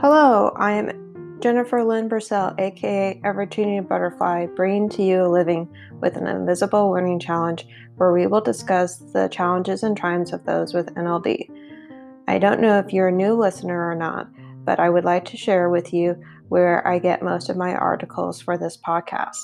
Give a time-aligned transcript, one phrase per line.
[0.00, 5.68] Hello, I am Jennifer Lynn Bursell, aka Evertuning Butterfly, bringing to you a living
[6.00, 7.66] with an invisible learning challenge
[7.96, 11.50] where we will discuss the challenges and triumphs of those with NLD.
[12.28, 14.26] I don't know if you're a new listener or not,
[14.64, 16.16] but I would like to share with you
[16.48, 19.36] where I get most of my articles for this podcast.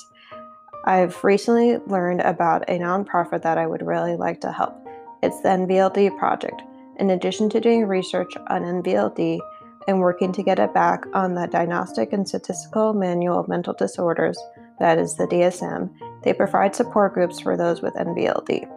[0.87, 4.75] I've recently learned about a nonprofit that I would really like to help.
[5.23, 6.63] It's the NVLD Project.
[6.99, 9.39] In addition to doing research on NVLD
[9.87, 14.39] and working to get it back on the Diagnostic and Statistical Manual of Mental Disorders,
[14.79, 15.91] that is the DSM,
[16.23, 18.71] they provide support groups for those with NVLD.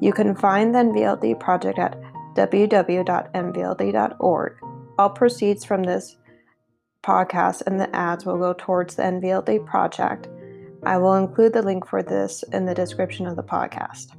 [0.00, 2.00] You can find the NVLD Project at
[2.34, 2.92] www.nvld.org.
[4.98, 6.16] All proceeds from this
[7.02, 10.28] podcast and the ads will go towards the NVLD project.
[10.84, 14.16] I will include the link for this in the description of the podcast.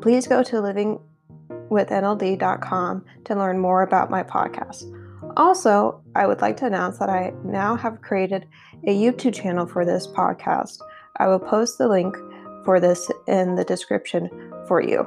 [0.00, 4.96] Please go to livingwithnld.com to learn more about my podcast.
[5.36, 8.46] Also, I would like to announce that I now have created
[8.86, 10.78] a YouTube channel for this podcast.
[11.18, 12.16] I will post the link
[12.64, 14.28] for this in the description
[14.66, 15.06] for you.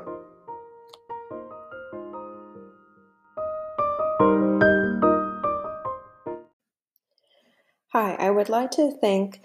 [7.91, 9.41] Hi, I would like to thank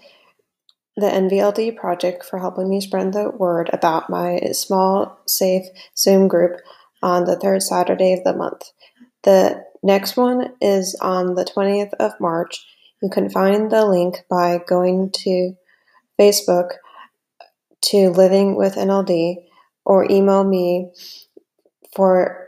[0.95, 5.65] the NVLD project for helping me spread the word about my small, safe
[5.97, 6.59] Zoom group
[7.01, 8.71] on the third Saturday of the month.
[9.23, 12.65] The next one is on the 20th of March.
[13.01, 15.53] You can find the link by going to
[16.19, 16.71] Facebook
[17.81, 19.37] to Living with NLD
[19.85, 20.91] or email me
[21.95, 22.47] for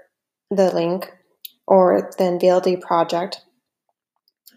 [0.49, 1.11] the link
[1.65, 3.41] or the NVLD project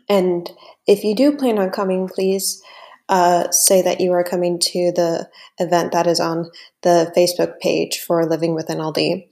[0.08, 0.50] and
[0.86, 2.62] if you do plan on coming, please
[3.08, 6.50] uh, say that you are coming to the event that is on
[6.82, 9.28] the Facebook page for Living with NLD.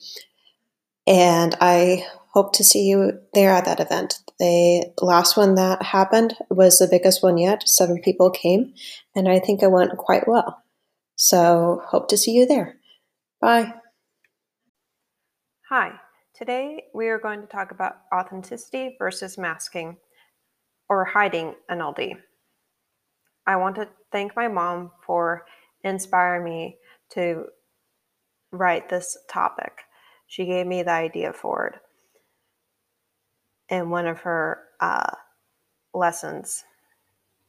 [1.06, 4.18] And I hope to see you there at that event.
[4.38, 7.68] The last one that happened was the biggest one yet.
[7.68, 8.72] Seven people came,
[9.14, 10.62] and I think it went quite well.
[11.16, 12.76] So, hope to see you there.
[13.40, 13.74] Bye.
[15.68, 15.92] Hi.
[16.34, 19.98] Today we are going to talk about authenticity versus masking
[20.88, 22.14] or hiding NLD.
[23.46, 25.44] I want to thank my mom for
[25.84, 26.78] inspiring me
[27.10, 27.44] to
[28.50, 29.72] write this topic.
[30.26, 31.80] She gave me the idea for it
[33.72, 35.10] in one of her uh,
[35.94, 36.64] lessons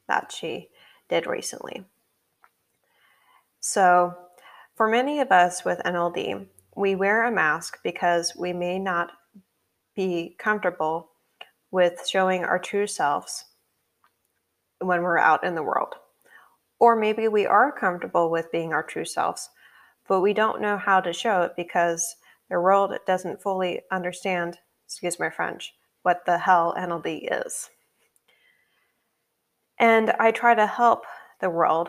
[0.08, 0.70] that she
[1.10, 1.84] did recently.
[3.60, 4.14] So,
[4.74, 9.12] for many of us with NLD, we wear a mask because we may not
[9.94, 11.10] be comfortable
[11.70, 13.44] with showing our true selves
[14.80, 15.94] when we're out in the world.
[16.78, 19.50] Or maybe we are comfortable with being our true selves,
[20.08, 22.16] but we don't know how to show it because
[22.48, 27.70] the world doesn't fully understand, excuse my French, what the hell NLD is.
[29.78, 31.06] And I try to help
[31.40, 31.88] the world,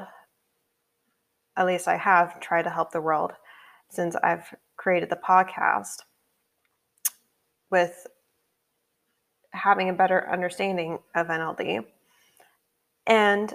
[1.57, 3.33] at least I have tried to help the world
[3.89, 5.97] since I've created the podcast
[7.69, 8.07] with
[9.51, 11.85] having a better understanding of NLD.
[13.05, 13.53] And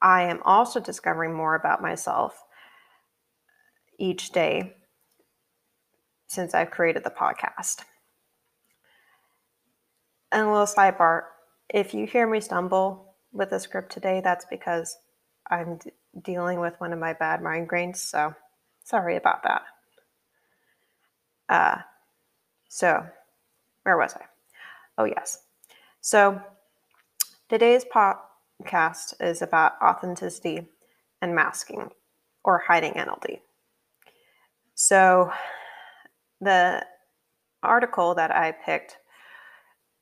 [0.00, 2.44] I am also discovering more about myself
[3.98, 4.76] each day
[6.28, 7.84] since I've created the podcast.
[10.34, 11.22] And a little sidebar
[11.68, 14.98] if you hear me stumble with the script today, that's because
[15.48, 15.90] I'm d-
[16.22, 17.98] dealing with one of my bad migraines.
[17.98, 18.34] So
[18.82, 19.62] sorry about that.
[21.48, 21.82] Uh,
[22.68, 23.06] so,
[23.84, 24.24] where was I?
[24.98, 25.38] Oh, yes.
[26.00, 26.40] So
[27.48, 30.66] today's podcast is about authenticity
[31.22, 31.90] and masking
[32.42, 33.38] or hiding NLD.
[34.74, 35.30] So
[36.40, 36.84] the
[37.62, 38.98] article that I picked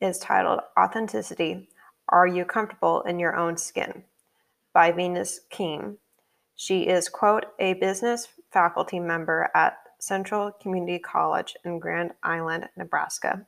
[0.03, 1.69] is titled Authenticity
[2.09, 4.03] Are You Comfortable in Your Own Skin?
[4.73, 5.99] by Venus King.
[6.57, 13.47] She is, quote, a business faculty member at Central Community College in Grand Island, Nebraska.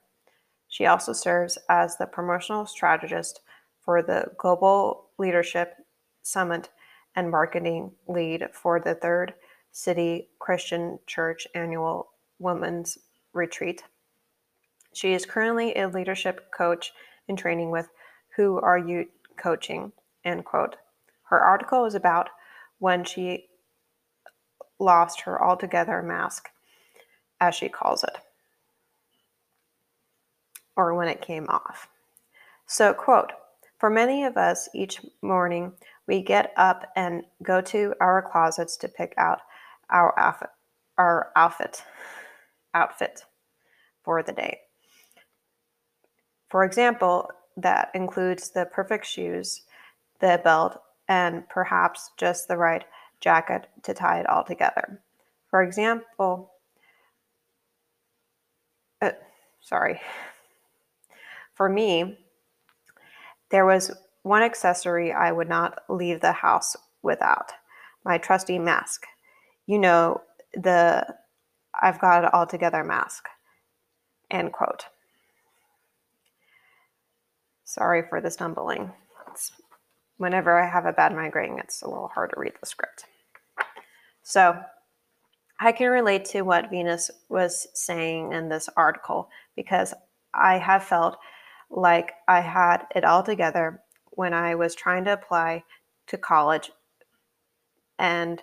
[0.68, 3.40] She also serves as the promotional strategist
[3.84, 5.74] for the Global Leadership
[6.22, 6.70] Summit
[7.16, 9.34] and marketing lead for the Third
[9.72, 12.98] City Christian Church annual Women's
[13.32, 13.82] Retreat.
[14.94, 16.92] She is currently a leadership coach
[17.28, 17.88] in training with
[18.36, 19.06] Who Are You
[19.36, 19.92] Coaching?
[20.24, 20.76] End quote.
[21.24, 22.30] Her article is about
[22.78, 23.46] when she
[24.78, 26.48] lost her altogether mask,
[27.40, 28.16] as she calls it
[30.76, 31.88] or when it came off.
[32.66, 33.32] So, quote,
[33.78, 35.72] for many of us, each morning
[36.06, 39.40] we get up and go to our closets to pick out
[39.90, 40.50] our outfit,
[40.98, 41.84] our outfit,
[42.74, 43.24] outfit
[44.02, 44.60] for the day.
[46.54, 49.62] For example, that includes the perfect shoes,
[50.20, 52.84] the belt, and perhaps just the right
[53.20, 55.02] jacket to tie it all together.
[55.48, 56.52] For example,
[59.02, 59.10] uh,
[59.60, 60.00] sorry,
[61.54, 62.18] for me,
[63.50, 63.90] there was
[64.22, 67.50] one accessory I would not leave the house without
[68.04, 69.06] my trusty mask.
[69.66, 70.20] You know,
[70.52, 71.16] the
[71.74, 73.26] I've got it all together mask.
[74.30, 74.84] End quote.
[77.74, 78.92] Sorry for the stumbling.
[79.32, 79.50] It's,
[80.18, 83.06] whenever I have a bad migraine, it's a little hard to read the script.
[84.22, 84.60] So,
[85.58, 89.92] I can relate to what Venus was saying in this article because
[90.32, 91.18] I have felt
[91.68, 93.80] like I had it all together
[94.12, 95.64] when I was trying to apply
[96.06, 96.70] to college.
[97.98, 98.40] And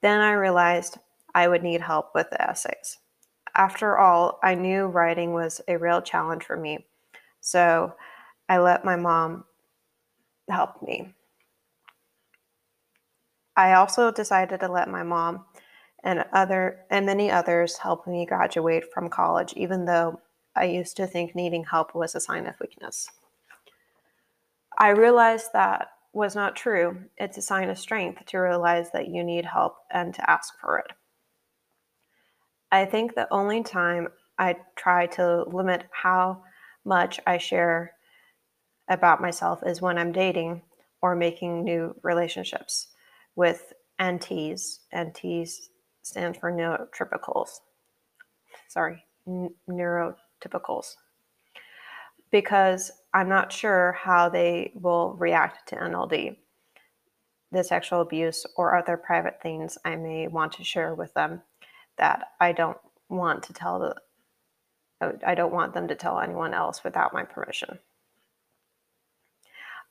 [0.00, 0.96] then I realized
[1.34, 2.96] I would need help with the essays.
[3.54, 6.86] After all, I knew writing was a real challenge for me.
[7.42, 7.94] So
[8.50, 9.44] I let my mom
[10.50, 11.14] help me.
[13.56, 15.44] I also decided to let my mom
[16.02, 20.20] and other and many others help me graduate from college even though
[20.56, 23.08] I used to think needing help was a sign of weakness.
[24.76, 27.04] I realized that was not true.
[27.18, 30.80] It's a sign of strength to realize that you need help and to ask for
[30.80, 30.90] it.
[32.72, 34.08] I think the only time
[34.40, 36.42] I try to limit how
[36.84, 37.92] much I share
[38.90, 40.62] about myself is when I'm dating
[41.00, 42.88] or making new relationships
[43.36, 44.80] with NTs.
[44.92, 45.68] NTs
[46.02, 47.60] stands for neurotypicals.
[48.68, 50.96] Sorry, n- neurotypicals.
[52.30, 56.36] Because I'm not sure how they will react to NLD,
[57.50, 61.42] the sexual abuse, or other private things I may want to share with them
[61.96, 62.78] that I don't
[63.08, 63.94] want to tell the
[65.26, 67.78] I don't want them to tell anyone else without my permission.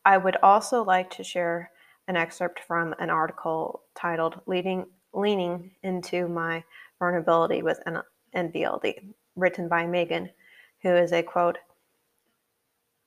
[0.05, 1.71] I would also like to share
[2.07, 6.63] an excerpt from an article titled Leading, Leaning into My
[6.99, 7.79] Vulnerability with
[8.35, 10.29] NVLD, written by Megan,
[10.81, 11.57] who is a quote,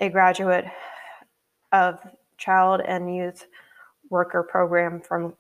[0.01, 0.67] a graduate
[1.73, 2.01] of
[2.39, 3.47] Child and Youth
[4.11, 5.35] Worker Program from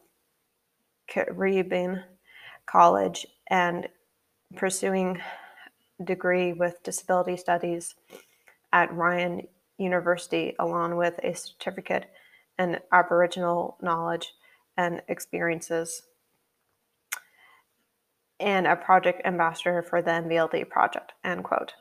[1.06, 2.02] Cambrian
[2.66, 3.88] College and
[4.56, 5.20] pursuing
[6.04, 7.94] degree with disability studies
[8.72, 9.46] at Ryerson
[9.82, 12.10] University, along with a certificate
[12.58, 14.32] in Aboriginal knowledge
[14.76, 16.02] and experiences,
[18.40, 21.12] and a project ambassador for the NVLD project.
[21.24, 21.72] End quote.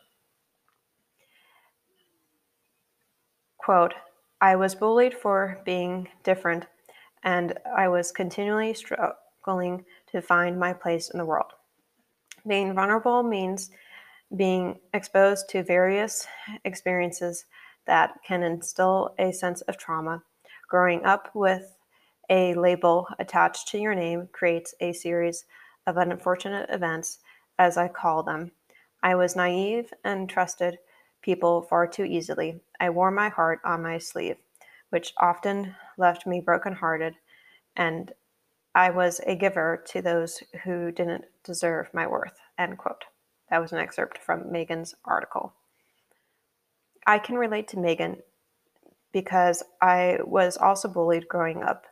[3.58, 3.94] Quote,
[4.42, 6.66] I was bullied for being different,
[7.24, 11.52] and I was continually struggling to find my place in the world.
[12.48, 13.70] Being vulnerable means
[14.36, 16.26] being exposed to various
[16.66, 17.46] experiences
[17.88, 20.24] that can instill a sense of trauma.
[20.70, 21.76] Growing up with
[22.30, 25.46] a label attached to your name creates a series
[25.86, 27.20] of unfortunate events,
[27.60, 28.52] as I call them.
[29.04, 30.78] I was naive and trusted
[31.22, 32.62] people far too easily.
[32.80, 34.38] I wore my heart on my sleeve,
[34.90, 37.16] which often left me brokenhearted,
[37.76, 38.14] and
[38.74, 42.40] I was a giver to those who didn't deserve my worth.
[42.58, 43.04] End quote.
[43.50, 45.54] That was an excerpt from Megan's article.
[47.06, 48.18] I can relate to Megan
[49.12, 51.86] because I was also bullied growing up,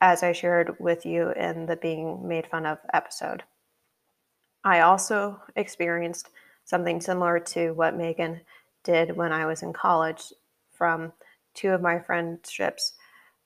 [0.00, 3.44] as I shared with you in the Being Made Fun of episode.
[4.64, 6.28] I also experienced
[6.64, 8.40] something similar to what Megan
[8.84, 10.32] did when I was in college
[10.72, 11.12] from
[11.54, 12.92] two of my friendships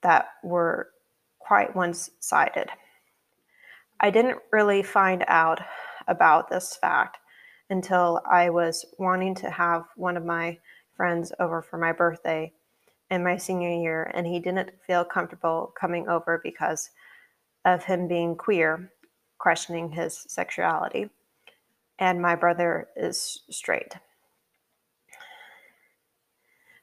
[0.02, 0.90] that were
[1.38, 2.68] quite one sided.
[4.00, 5.60] I didn't really find out
[6.08, 7.18] about this fact
[7.72, 10.58] until I was wanting to have one of my
[10.94, 12.52] friends over for my birthday
[13.10, 16.90] in my senior year, and he didn't feel comfortable coming over because
[17.64, 18.92] of him being queer,
[19.38, 21.08] questioning his sexuality.
[21.98, 23.94] And my brother is straight.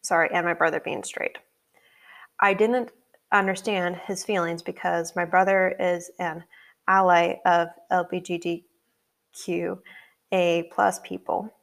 [0.02, 1.38] Sorry, and my brother being straight.
[2.40, 2.92] I didn't
[3.32, 6.44] understand his feelings because my brother is an
[6.88, 7.68] ally of
[10.32, 11.54] LGBTQA plus people.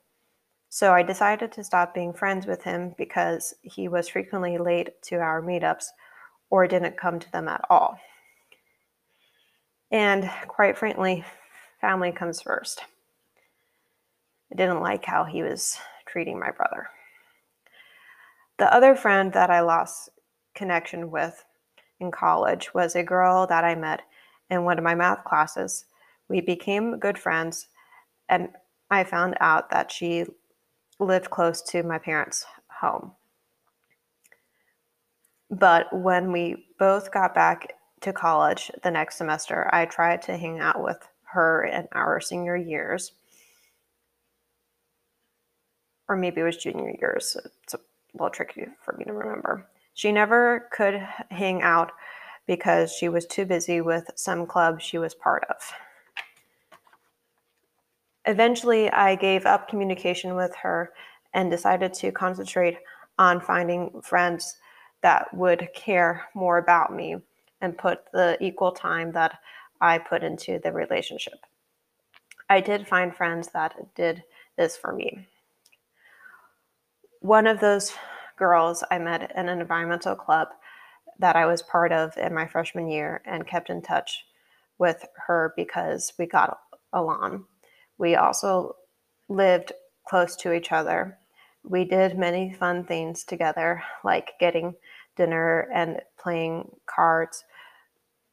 [0.68, 5.16] So I decided to stop being friends with him because he was frequently late to
[5.16, 5.87] our meetups
[6.50, 7.99] or didn't come to them at all.
[9.90, 11.25] And quite frankly,
[11.80, 12.82] family comes first.
[14.52, 16.88] I didn't like how he was treating my brother.
[18.58, 20.11] The other friend that I lost
[20.54, 21.44] connection with
[22.00, 24.02] in college was a girl that I met
[24.50, 25.85] in one of my math classes.
[26.28, 27.68] We became good friends,
[28.28, 28.49] and
[28.90, 30.26] I found out that she
[30.99, 32.45] lived close to my parents'
[32.80, 33.12] home.
[35.50, 40.61] But when we both got back to college the next semester, I tried to hang
[40.61, 40.99] out with
[41.33, 43.12] her in our senior years.
[46.09, 47.37] Or maybe it was junior years.
[47.62, 47.80] It's a
[48.14, 49.66] little tricky for me to remember.
[49.95, 51.92] She never could hang out
[52.47, 55.56] because she was too busy with some club she was part of.
[58.26, 60.92] Eventually, I gave up communication with her
[61.33, 62.78] and decided to concentrate
[63.18, 64.56] on finding friends
[65.02, 67.16] that would care more about me
[67.61, 69.38] and put the equal time that
[69.80, 71.38] I put into the relationship.
[72.49, 74.23] I did find friends that did
[74.56, 75.26] this for me.
[77.21, 77.92] One of those
[78.37, 80.49] girls I met in an environmental club
[81.18, 84.26] that I was part of in my freshman year and kept in touch
[84.78, 86.59] with her because we got
[86.92, 87.47] along.
[87.98, 88.76] We also
[89.28, 89.72] lived
[90.06, 91.18] close to each other.
[91.64, 94.74] We did many fun things together, like getting
[95.16, 97.44] dinner and playing cards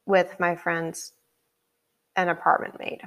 [0.05, 1.13] with my friends
[2.15, 3.01] and apartment mate.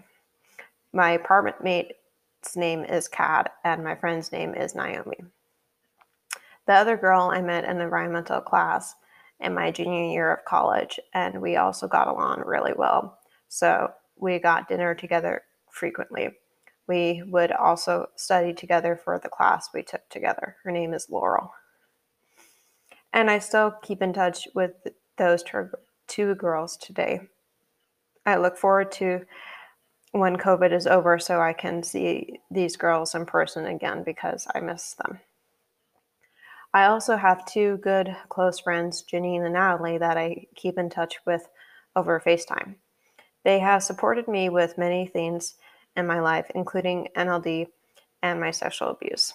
[0.93, 5.19] My apartment mate's name is Kat, and my friend's name is Naomi.
[6.67, 8.95] The other girl I met in environmental class
[9.39, 13.19] in my junior year of college, and we also got along really well.
[13.49, 16.31] So we got dinner together frequently.
[16.89, 20.57] We would also study together for the class we took together.
[20.63, 21.53] Her name is Laurel.
[23.13, 24.73] And I still keep in touch with
[25.19, 25.43] those
[26.07, 27.21] two girls today.
[28.25, 29.23] I look forward to
[30.13, 34.61] when COVID is over so I can see these girls in person again because I
[34.61, 35.21] miss them.
[36.75, 41.17] I also have two good close friends, Janine and Natalie, that I keep in touch
[41.27, 41.49] with
[41.95, 42.75] over FaceTime.
[43.45, 45.55] They have supported me with many things
[45.97, 47.67] in my life, including NLD
[48.23, 49.35] and my sexual abuse.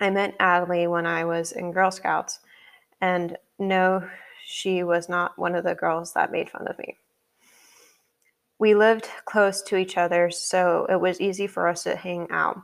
[0.00, 2.40] I met Natalie when I was in Girl Scouts,
[3.00, 4.08] and no,
[4.44, 6.96] she was not one of the girls that made fun of me.
[8.58, 12.60] We lived close to each other, so it was easy for us to hang out.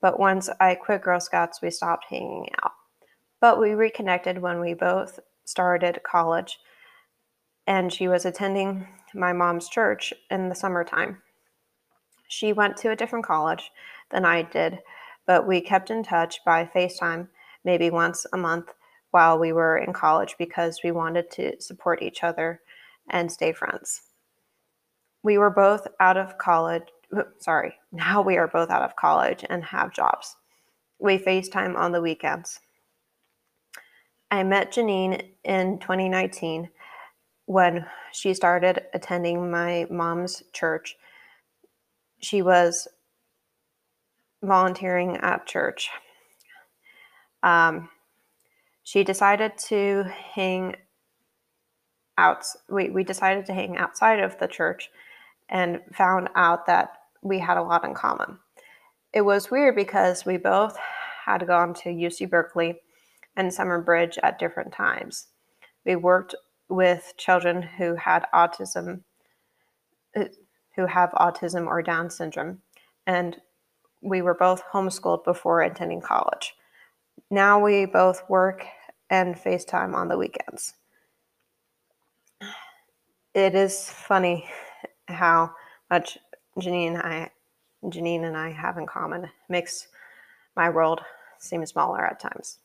[0.00, 2.72] But once I quit Girl Scouts, we stopped hanging out.
[3.40, 6.58] But we reconnected when we both started college,
[7.66, 11.22] and she was attending my mom's church in the summertime.
[12.32, 13.70] She went to a different college
[14.10, 14.78] than I did,
[15.26, 17.28] but we kept in touch by FaceTime
[17.62, 18.70] maybe once a month
[19.10, 22.62] while we were in college because we wanted to support each other
[23.10, 24.00] and stay friends.
[25.22, 26.84] We were both out of college.
[27.38, 30.34] Sorry, now we are both out of college and have jobs.
[30.98, 32.60] We FaceTime on the weekends.
[34.30, 36.70] I met Janine in 2019
[37.44, 40.96] when she started attending my mom's church.
[42.22, 42.88] She was
[44.42, 45.90] volunteering at church.
[47.42, 47.88] Um,
[48.82, 50.76] she decided to hang
[52.18, 52.44] out.
[52.68, 54.90] We, we decided to hang outside of the church
[55.48, 58.38] and found out that we had a lot in common.
[59.12, 60.76] It was weird because we both
[61.24, 62.80] had gone to UC Berkeley
[63.36, 65.28] and Summer Bridge at different times.
[65.84, 66.34] We worked
[66.68, 69.02] with children who had autism,
[70.16, 70.24] uh,
[70.76, 72.60] who have autism or Down syndrome,
[73.06, 73.40] and
[74.00, 76.54] we were both homeschooled before attending college.
[77.30, 78.64] Now we both work
[79.10, 80.74] and FaceTime on the weekends.
[83.34, 84.48] It is funny
[85.08, 85.52] how
[85.90, 86.18] much
[86.58, 87.30] Janine and I,
[87.84, 89.30] Janine and I have in common.
[89.48, 89.88] Makes
[90.56, 91.00] my world
[91.38, 92.58] seem smaller at times.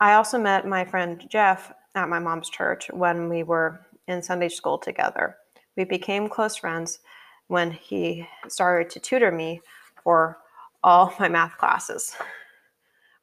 [0.00, 4.48] I also met my friend Jeff at my mom's church when we were in Sunday
[4.48, 5.36] school together.
[5.76, 7.00] We became close friends
[7.48, 9.60] when he started to tutor me
[10.02, 10.38] for
[10.82, 12.14] all my math classes.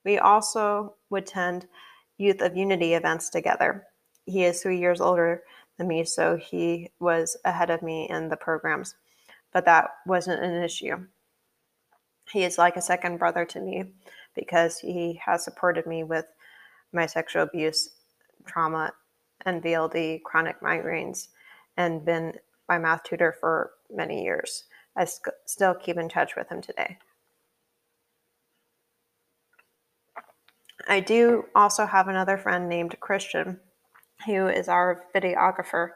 [0.04, 1.68] We also would attend
[2.18, 3.86] Youth of Unity events together.
[4.26, 5.44] He is three years older
[5.78, 8.96] than me, so he was ahead of me in the programs,
[9.52, 11.06] but that wasn't an issue.
[12.32, 13.86] He is like a second brother to me
[14.36, 16.26] because he has supported me with
[16.94, 17.90] my sexual abuse,
[18.46, 18.94] trauma,
[19.46, 21.30] NVLD chronic migraines,
[21.82, 22.34] and been
[22.70, 24.66] my math tutor for many years.
[24.96, 26.98] I sc- still keep in touch with him today.
[30.88, 33.60] I do also have another friend named Christian,
[34.26, 35.90] who is our videographer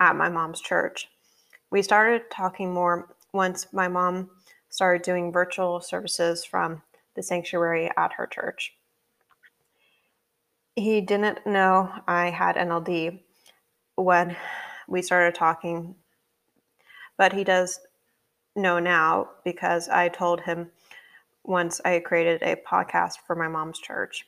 [0.00, 1.08] at my mom's church.
[1.70, 4.30] We started talking more once my mom
[4.70, 6.82] started doing virtual services from
[7.14, 8.74] the sanctuary at her church.
[10.76, 13.20] He didn't know I had NLD
[13.96, 14.36] when
[14.88, 15.94] we started talking,
[17.16, 17.80] but he does
[18.56, 20.70] know now because I told him
[21.44, 24.26] once I created a podcast for my mom's church.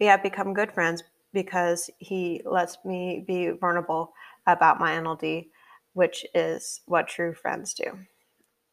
[0.00, 1.02] We have become good friends
[1.32, 4.12] because he lets me be vulnerable
[4.46, 5.48] about my NLD,
[5.94, 7.98] which is what true friends do.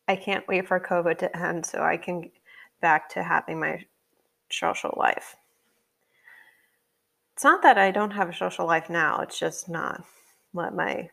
[0.07, 2.33] I can't wait for COVID to end so I can get
[2.81, 3.85] back to having my
[4.51, 5.35] social life.
[7.33, 10.03] It's not that I don't have a social life now, it's just not
[10.51, 11.09] what my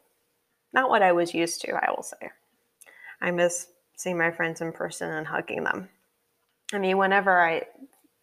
[0.73, 2.31] not what I was used to, I will say.
[3.21, 5.89] I miss seeing my friends in person and hugging them.
[6.73, 7.63] I mean, whenever I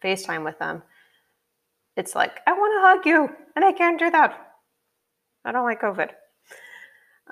[0.02, 0.82] FaceTime with them,
[1.96, 4.54] it's like, I want to hug you, and I can't do that.
[5.44, 6.10] I don't like COVID.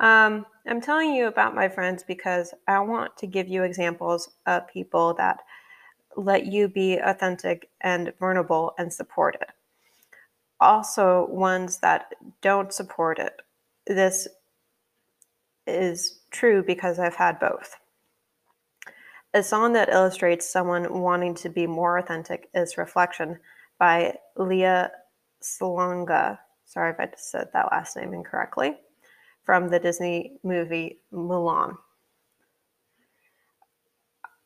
[0.00, 4.66] Um, I'm telling you about my friends because I want to give you examples of
[4.66, 5.38] people that
[6.16, 9.46] let you be authentic and vulnerable and supported.
[10.60, 13.40] Also, ones that don't support it.
[13.86, 14.28] This
[15.66, 17.76] is true because I've had both.
[19.34, 23.38] A song that illustrates someone wanting to be more authentic is Reflection
[23.78, 24.84] by Lea
[25.42, 26.38] Salonga.
[26.64, 28.76] Sorry if I said that last name incorrectly.
[29.44, 31.76] From the Disney movie Mulan.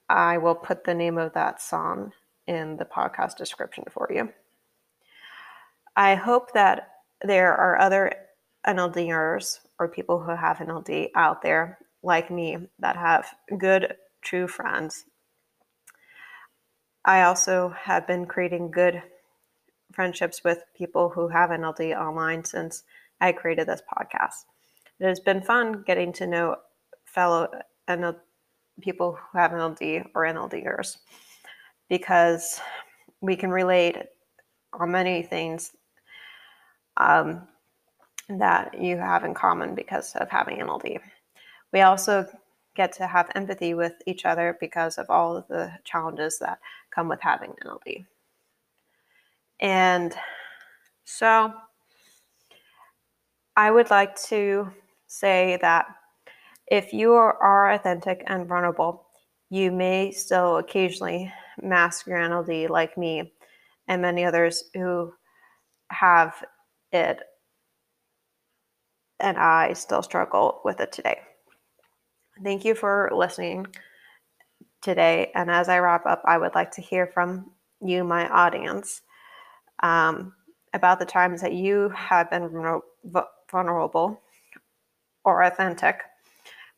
[0.09, 2.13] I will put the name of that song
[2.47, 4.31] in the podcast description for you.
[5.95, 6.89] I hope that
[7.23, 8.13] there are other
[8.67, 13.27] NLDers or people who have NLD out there like me that have
[13.59, 15.05] good, true friends.
[17.05, 19.03] I also have been creating good
[19.93, 22.85] friendships with people who have NLD online since
[23.21, 24.45] I created this podcast.
[25.01, 26.57] It has been fun getting to know
[27.05, 27.49] fellow
[27.89, 28.17] NLD
[28.81, 30.99] people who have NLD or NLDers
[31.89, 32.61] because
[33.21, 33.97] we can relate
[34.73, 35.73] on many things
[36.97, 37.47] um,
[38.29, 40.99] that you have in common because of having NLD.
[41.73, 42.27] We also
[42.77, 46.59] get to have empathy with each other because of all of the challenges that
[46.95, 48.07] come with having NLD.
[49.61, 50.15] And
[51.05, 51.53] so
[53.57, 54.71] I would like to
[55.09, 55.87] say that
[56.71, 59.07] if you are authentic and vulnerable,
[59.51, 63.33] you may still occasionally mask your NLD like me
[63.89, 65.13] and many others who
[65.91, 66.45] have
[66.93, 67.21] it
[69.21, 71.21] and I still struggle with it today.
[72.43, 73.67] Thank you for listening
[74.81, 75.31] today.
[75.35, 77.51] And as I wrap up, I would like to hear from
[77.81, 79.03] you, my audience,
[79.83, 80.35] um,
[80.75, 82.81] about the times that you have been
[83.51, 84.21] vulnerable
[85.25, 86.01] or authentic.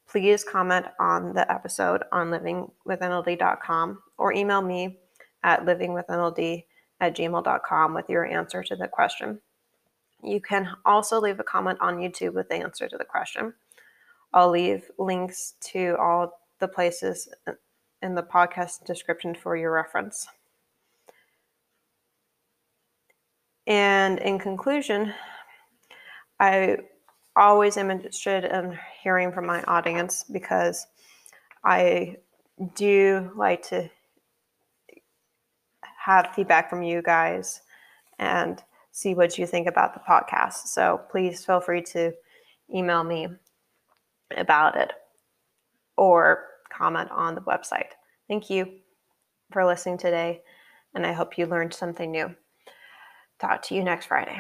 [0.09, 4.99] Please comment on the episode on livingwithnld.com or email me
[5.43, 6.65] at livingwithnld
[7.01, 9.41] at gmail.com with your answer to the question.
[10.23, 13.55] You can also leave a comment on YouTube with the answer to the question.
[14.33, 17.29] I'll leave links to all the places
[18.03, 20.27] in the podcast description for your reference.
[23.67, 25.15] And in conclusion,
[26.39, 26.79] I
[27.37, 30.87] always am interested in hearing from my audience because
[31.65, 32.17] I
[32.75, 33.91] do like to
[35.99, 37.61] have feedback from you guys
[38.19, 38.63] and
[39.01, 40.67] see what you think about the podcast.
[40.67, 42.13] So please feel free to
[42.75, 43.29] email me
[44.37, 44.93] about it
[45.97, 47.93] or comment on the website.
[48.29, 48.67] Thank you
[49.53, 50.43] for listening today,
[50.95, 52.35] and I hope you learned something new.
[53.41, 54.39] Talk to you next Friday.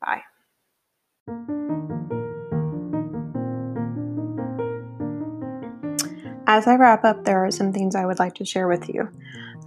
[0.00, 0.22] Bye.
[6.46, 9.10] As I wrap up, there are some things I would like to share with you.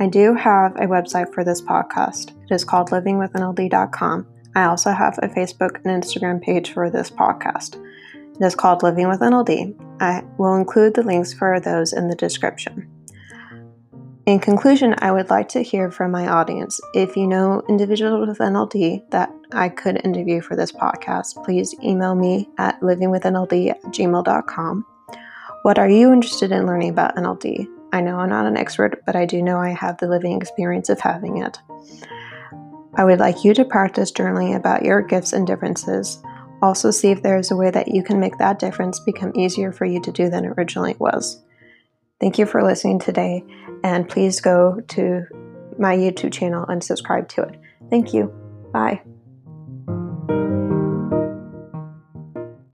[0.01, 2.31] I do have a website for this podcast.
[2.49, 4.27] It is called livingwithnld.com.
[4.55, 7.75] I also have a Facebook and Instagram page for this podcast.
[8.39, 9.75] It is called Living with NLD.
[9.99, 12.89] I will include the links for those in the description.
[14.25, 16.79] In conclusion, I would like to hear from my audience.
[16.93, 22.15] If you know individuals with NLD that I could interview for this podcast, please email
[22.15, 24.85] me at livingwithnld at gmail.com.
[25.63, 27.67] What are you interested in learning about NLD?
[27.91, 30.89] I know I'm not an expert, but I do know I have the living experience
[30.89, 31.58] of having it.
[32.95, 36.21] I would like you to practice journaling about your gifts and differences.
[36.62, 39.71] Also, see if there is a way that you can make that difference become easier
[39.71, 41.41] for you to do than originally it was.
[42.19, 43.43] Thank you for listening today,
[43.84, 45.25] and please go to
[45.78, 47.56] my YouTube channel and subscribe to it.
[47.89, 48.28] Thank you.
[48.73, 49.02] Bye.